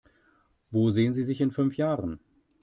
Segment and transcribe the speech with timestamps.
[0.71, 2.19] Wo sehen Sie sich in fünf Jahren?